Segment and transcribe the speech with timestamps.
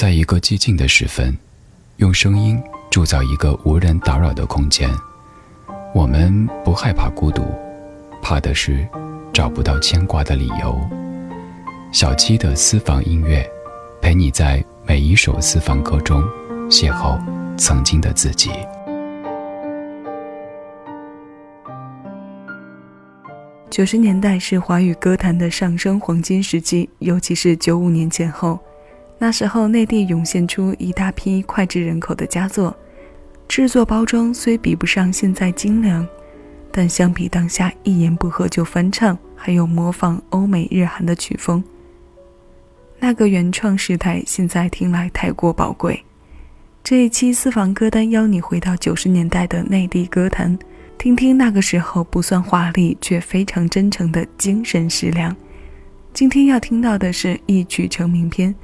[0.00, 1.36] 在一个寂静的时分，
[1.98, 2.58] 用声音
[2.90, 4.88] 铸造一个无人打扰的空间。
[5.94, 7.42] 我们不害怕孤独，
[8.22, 8.88] 怕的是
[9.30, 10.80] 找不到牵挂的理由。
[11.92, 13.46] 小七的私房音乐，
[14.00, 16.24] 陪你在每一首私房歌中
[16.70, 17.20] 邂逅
[17.58, 18.48] 曾经的自己。
[23.68, 28.58] 九十年代是华语歌坛的上升黄金时期，尤其是九五年前后，
[29.22, 32.74] 那时候内地涌现出一大批脍炙人口的佳作，
[33.46, 36.08] 制作包装虽比不上现在精良，
[36.72, 41.62] 但相比当下一言不合就翻唱，还有模仿欧美日韩的曲风，
[42.98, 46.02] 那个原创时代现在听来太过宝贵。
[46.82, 50.58] 这一期私房歌单邀你回到九十年代的内地歌坛。
[50.96, 55.34] 听听那个时候不算华丽却非常真诚的精神食粮。
[56.14, 58.54] 今天要听到的是一曲成名篇。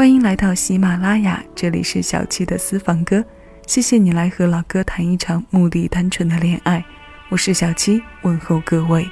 [0.00, 3.22] 欢迎来到喜马拉雅，这里是小七的私房歌。
[3.66, 6.82] 谢谢你来和老哥谈一场目的单纯的恋爱。
[7.28, 9.06] 我是小七，问候各位。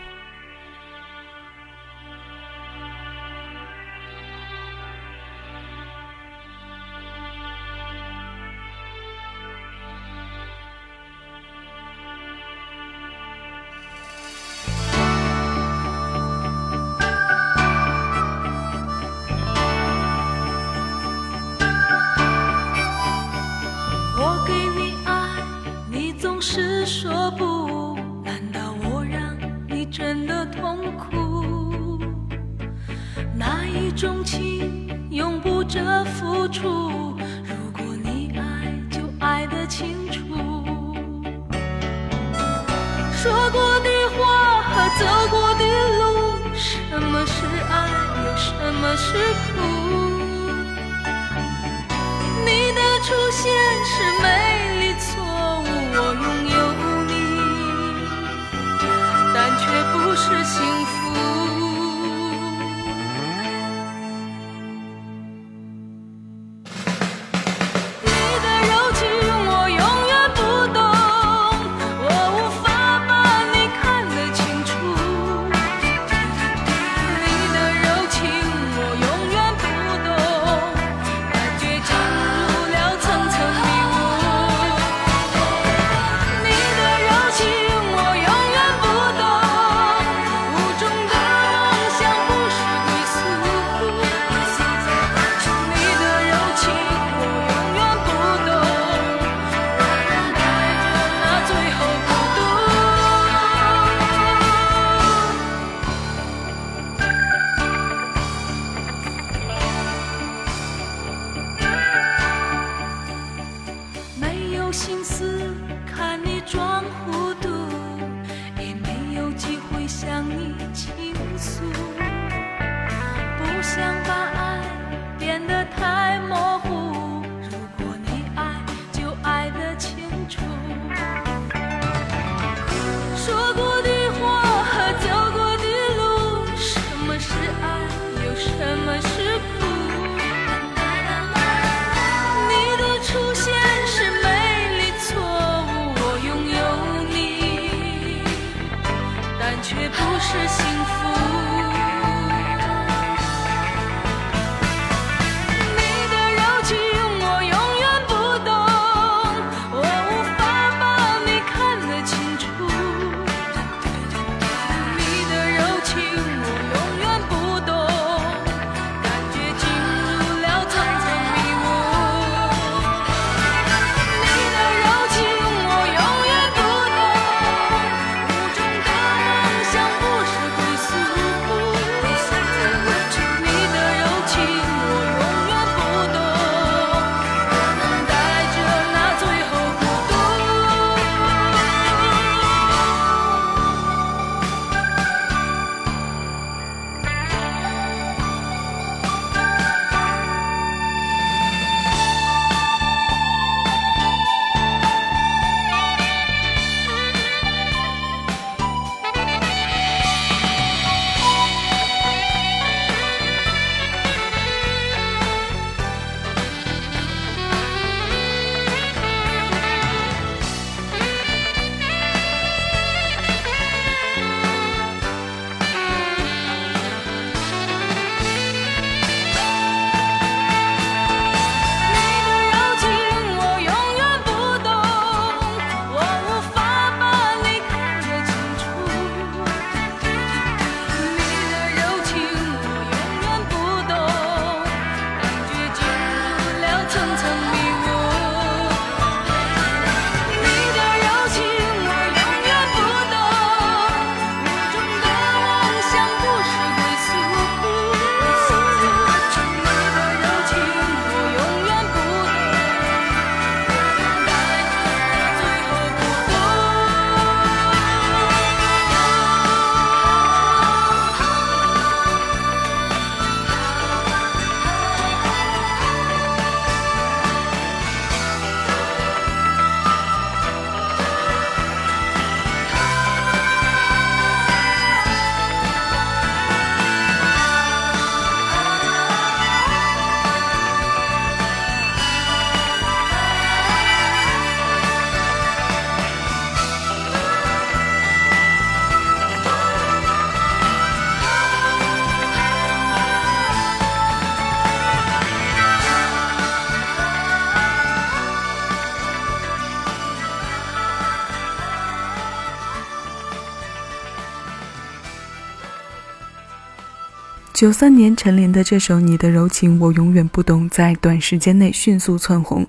[317.58, 322.64] 九三年陈琳的这首《你的柔情我永远不懂》在短时间内迅速窜红，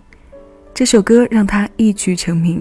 [0.74, 2.59] 这首歌让她一曲成名。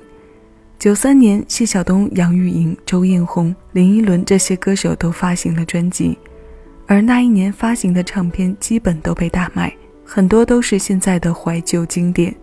[0.78, 6.19] 九三年，谢晓东、杨钰莹、周艳红、林依轮这些歌手都发行了专辑，
[6.86, 12.36] 而那一年发行的唱片基本都被大卖，很多都是现在的怀旧经典。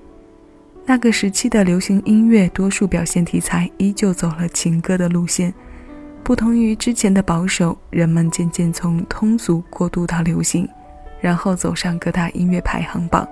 [0.83, 5.53] 那个时期的流行音乐，多数表现题材依旧走了情歌的路线，
[6.25, 10.67] 不同于之前的保守，人们渐渐从通俗过渡到流行，
[11.21, 13.29] 然后走上各大音乐排行榜。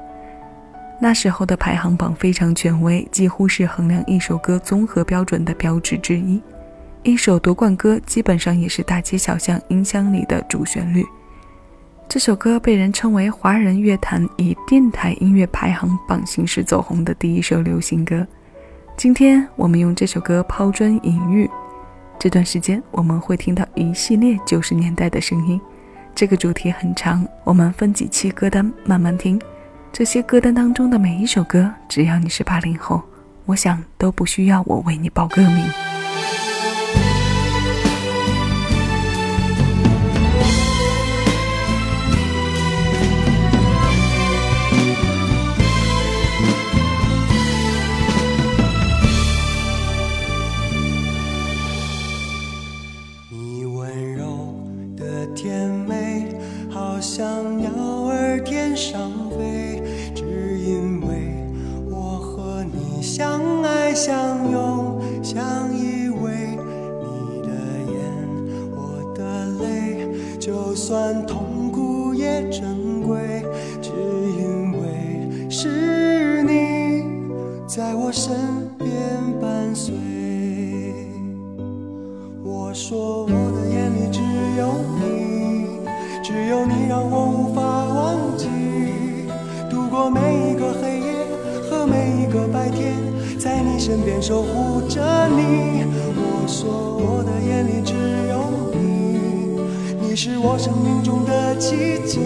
[1.02, 6.40] 那时候的排行榜非常权威，几乎是衡量一首歌综合标准的标志之一。
[7.02, 11.04] 一首夺冠歌基本上也是大街小巷音箱里的主旋律。
[12.08, 18.24] 这首歌被人称为华人乐坛以电台音乐排行榜形式走红的第一首流行歌。
[18.96, 21.50] 今天我们用这首歌抛砖引玉。
[22.24, 25.60] 这段时间我们会听到一系列九十年代的声音。
[26.16, 29.38] 这个主题很长，我们分几期歌单慢慢听。
[29.92, 33.02] 这些歌单当中的每一首歌，只要你是八零后，
[33.44, 35.93] 我想都不需要我为你报歌名。
[57.04, 57.70] 像鸟
[58.08, 59.84] 儿天上飞，
[60.16, 61.36] 只因为
[61.92, 65.44] 我和你相爱相拥，相
[65.78, 66.56] 依偎。
[67.04, 67.50] 你的
[67.92, 68.00] 眼，
[68.72, 70.08] 我的泪，
[70.40, 73.44] 就算痛苦也珍贵，
[73.82, 73.92] 只
[74.40, 77.04] 因为是你
[77.68, 78.34] 在我身
[93.94, 95.86] 身边守护着你。
[96.16, 97.94] 我说我的眼里只
[98.28, 99.60] 有你，
[100.02, 102.20] 你是我生命中的奇迹。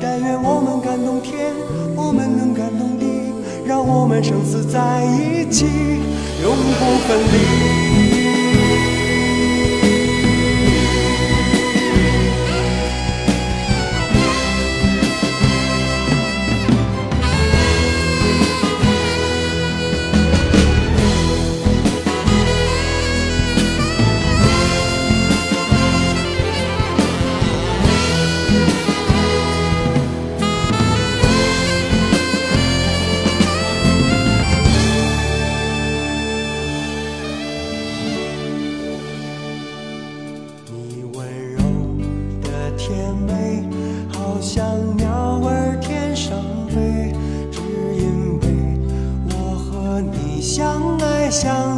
[0.00, 1.54] 但愿我们感动天，
[1.94, 3.32] 我们能感动地，
[3.64, 5.66] 让我们生死在一起，
[6.42, 7.89] 永不分离。
[42.80, 43.62] 甜美，
[44.10, 44.64] 好像
[44.96, 45.06] 鸟
[45.44, 46.38] 儿天上
[46.70, 47.12] 飞，
[47.52, 47.60] 只
[47.94, 48.46] 因为
[49.28, 51.69] 我和你相爱相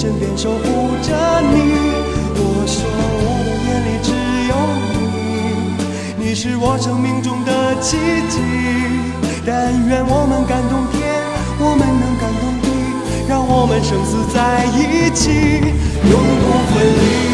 [0.00, 0.56] 身边守护
[1.02, 1.12] 着
[1.52, 1.56] 你。
[2.32, 2.88] 我说
[3.20, 4.08] 我的眼里只
[4.48, 4.52] 有
[6.16, 7.98] 你，你是我生命中的奇
[8.30, 8.40] 迹。
[9.44, 11.04] 但愿我们感动天，
[11.58, 12.66] 我们能感动地，
[13.28, 15.60] 让我们生死在一起，
[16.08, 17.29] 永不分离。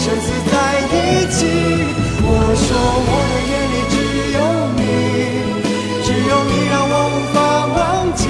[0.00, 1.44] 生死在一起。
[2.24, 2.66] 我说
[3.04, 3.94] 我的眼里只
[4.32, 4.40] 有
[4.80, 4.82] 你，
[6.00, 7.36] 只有你让我无法
[7.76, 7.78] 忘
[8.16, 8.24] 记。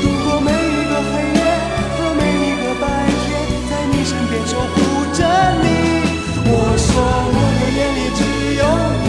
[0.00, 1.40] 度过每一个黑夜
[1.92, 2.88] 和每一个白
[3.20, 3.28] 天，
[3.68, 4.74] 在你身边守护
[5.12, 5.20] 着
[5.60, 5.68] 你。
[6.48, 8.20] 我说我的眼里只
[8.56, 8.64] 有
[9.04, 9.08] 你，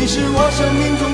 [0.00, 1.12] 你是我生命中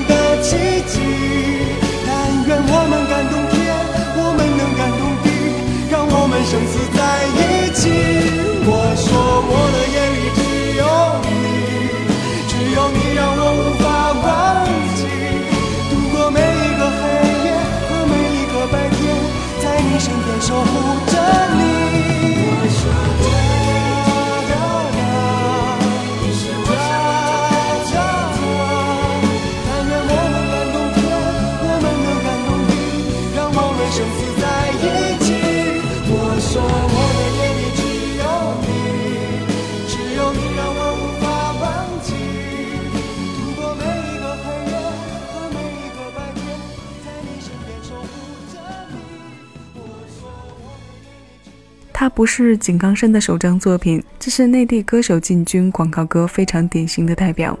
[52.15, 57.57] 不是井冈山的首张作品，这是内地歌手进军广告歌非常典型的代表。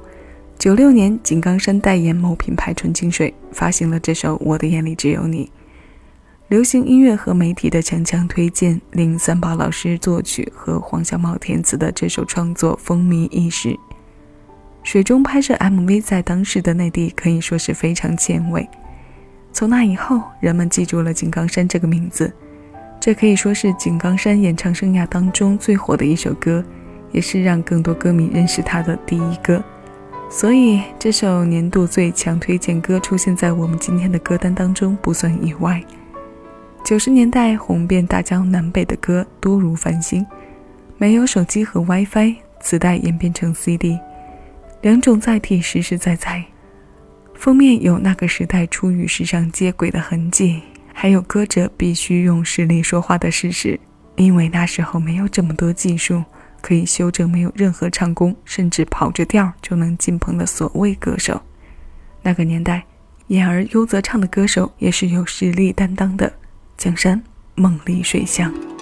[0.59, 5.45] 九六年，井冈山代言某品牌纯净水，发行了这首《我的眼里只有你》。
[6.49, 13.75] 流行音乐和媒体的强强推荐，令三宝老师作曲和黄小茂填词的这首创作风靡一时。
[14.83, 18.69] 水中拍摄 MV 在当时的内地可以说是非常前卫。
[19.51, 22.31] 从那以后，人们记住了井冈山这个名字，
[23.03, 26.63] 这可以说是井冈山演唱生涯当中最火的一首歌，
[27.11, 29.61] 也是让更多歌迷认识他的第一歌。
[30.29, 35.83] 所以，这首年度最强推荐歌出现在我们今天的歌单当中不算意外。
[36.81, 40.25] 九十年代红遍大江南北的歌多如繁星，
[40.97, 43.99] 没有手机和 WiFi，磁带演变成 CD，
[44.81, 46.41] 两种载体实实在在。
[47.33, 50.61] 封面有那个时代初与时尚接轨的痕迹，
[50.93, 53.77] 还有歌者必须用实力说话的事实，
[54.15, 56.23] 因为那时候没有这么多技术。
[56.61, 61.41] 可以修正没有任何唱功，甚至跑着调就能进棚的所谓歌手。
[62.21, 62.85] 那个年代，
[63.27, 66.31] 演而优则唱的歌手也是有实力担当的。
[66.77, 67.21] 江山
[67.55, 68.72] 梦里水乡。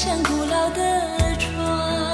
[0.00, 2.12] 像古老的窗。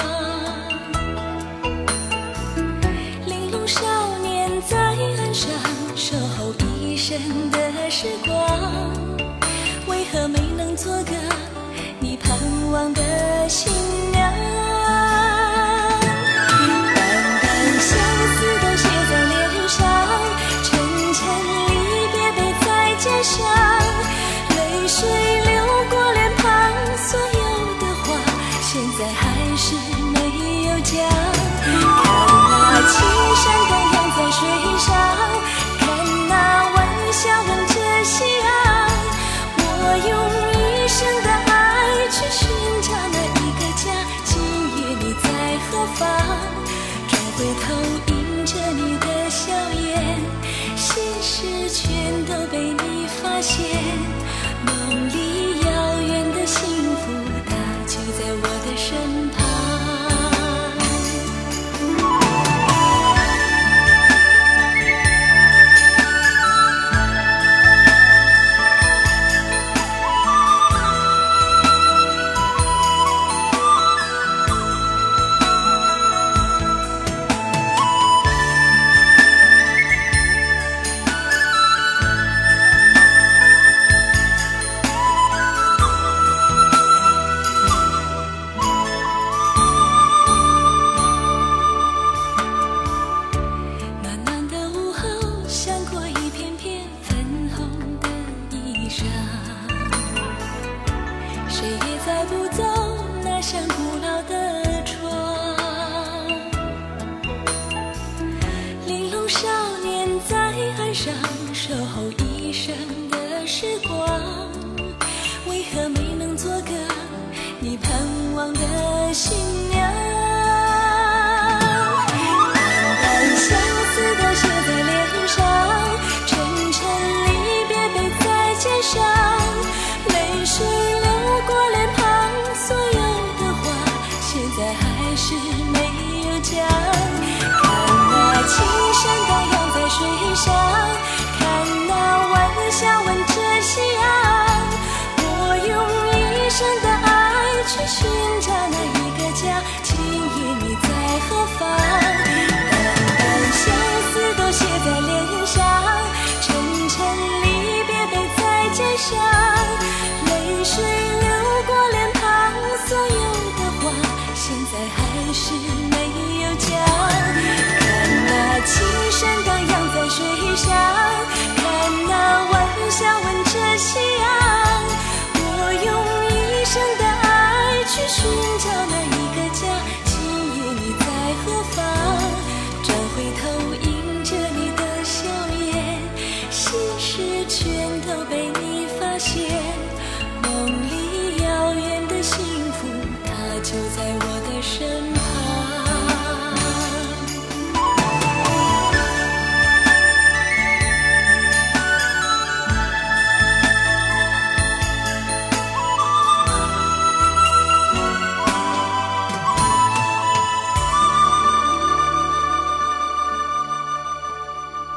[3.26, 3.82] 玲珑少
[4.22, 5.50] 年在岸上
[5.94, 8.90] 守候一生的时光，
[9.86, 11.12] 为何没能做个
[12.00, 12.16] 你？
[12.16, 12.38] 盼
[12.72, 13.70] 望的新
[51.74, 53.66] 全都被你发现。
[54.64, 55.23] 梦里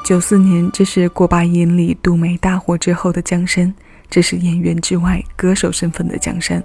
[0.08, 3.74] 九四年，这是过把瘾里杜梅大火之后的江山，
[4.10, 6.64] 这是演员之外歌手身份的江山。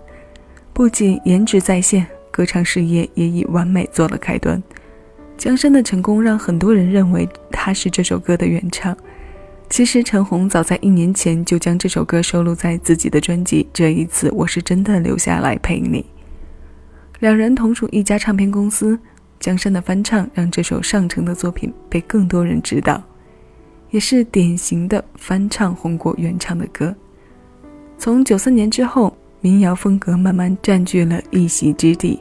[0.72, 4.62] 不仅颜值在线，歌唱事业也以完美做了开端。
[5.36, 8.96] 江山的成功让很多人认为他是这首歌的原唱。
[9.68, 16.00] 其实陈红早在一年前就将这首歌收录在自己的专辑《这一次我是真的留下来陪你》。
[17.18, 18.96] 两人同属一家唱片公司，
[19.40, 23.02] 江山的翻唱让这首上乘的作品被更多人知道。
[23.92, 26.92] 也是典型的翻唱红过原唱的歌。
[27.96, 32.20] 从九四年之后，民谣风格慢慢占据了一席之地。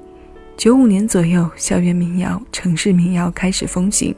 [0.55, 4.13] 九五年左右，校园民谣、城市民谣开始风行，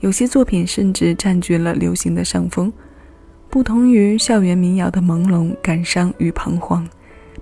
[0.00, 2.72] 有些作品甚至占据了流行的上风。
[3.50, 6.88] 不同于校园民谣的朦胧、感伤与彷徨，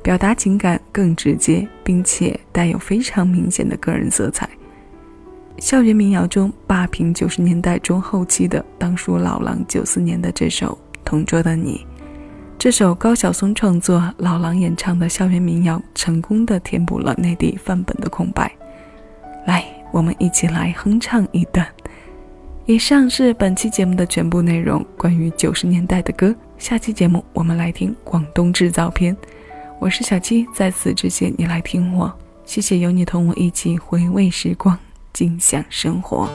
[0.03, 4.49] 表达情感更直接，并且带有非常明显的个人色彩。
[5.59, 11.87] 校园民谣中霸屏九十年代中后期的，当属老狼九四年的这首《同桌的你》。
[12.59, 18.51] 这首高晓松创作、老狼演唱的校园民谣，成功的填补了内地范本的空白。
[19.47, 21.67] 来，我们一起来哼唱一段。
[22.67, 26.35] 以上是本期节目的全部内容，关于九十年代的歌。
[26.59, 29.17] 下期节目我们来听广东制造篇。
[29.81, 32.13] 我是小七，在此之前你来听我，
[32.45, 34.79] 谢谢有你同我一起回味时光。
[35.13, 36.29] 尽享生活。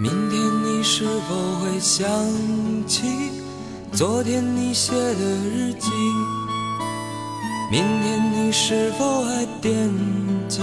[0.00, 2.08] 明天你是否会想
[2.86, 3.02] 起
[3.92, 5.90] 昨天你写的日记？
[7.70, 9.90] 明天你是否还惦
[10.48, 10.62] 记？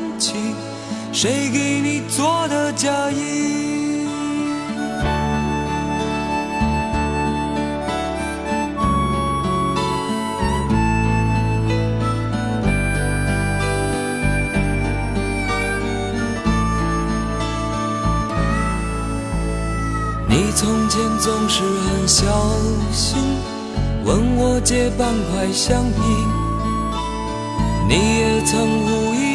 [1.11, 4.05] 谁给你做的嫁衣？
[20.27, 22.25] 你从前总是很小
[22.91, 23.17] 心，
[24.05, 26.01] 问我借半块橡皮，
[27.89, 29.10] 你也曾无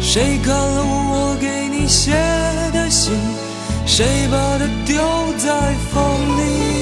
[0.00, 2.12] 谁看了我给你写
[2.72, 3.12] 的信？
[3.86, 4.96] 谁把它丢
[5.36, 6.02] 在风
[6.38, 6.79] 里？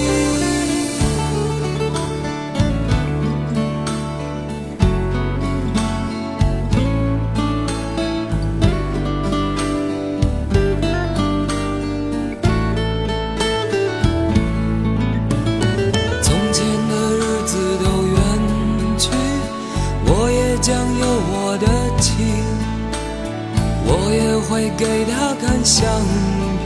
[24.59, 25.89] 会给他看相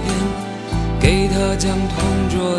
[0.03, 0.15] 片，
[0.99, 2.59] 给他讲同桌